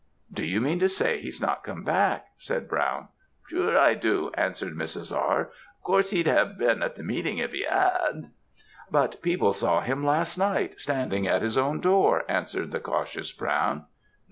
"'Do 0.33 0.43
you 0.43 0.59
mean 0.59 0.79
to 0.79 0.89
say 0.89 1.21
he's 1.21 1.39
not 1.39 1.63
come 1.63 1.83
back!' 1.83 2.25
said 2.39 2.67
Brown. 2.67 3.09
"'Sure, 3.47 3.77
I 3.77 3.93
do,' 3.93 4.31
answered 4.33 4.73
Mrs. 4.73 5.15
R. 5.15 5.41
'Of 5.77 5.83
course, 5.83 6.09
he'd 6.09 6.25
have 6.25 6.57
been 6.57 6.81
at 6.81 6.95
the 6.95 7.03
meeting 7.03 7.37
if 7.37 7.51
he 7.51 7.65
had.' 7.69 8.31
"'But 8.89 9.21
people 9.21 9.53
saw 9.53 9.81
him 9.81 10.03
last 10.03 10.39
night, 10.39 10.79
standing 10.79 11.27
at 11.27 11.43
his 11.43 11.55
own 11.55 11.81
door,' 11.81 12.23
answered 12.27 12.71
the 12.71 12.79
cautious 12.79 13.31
Brown. 13.31 13.85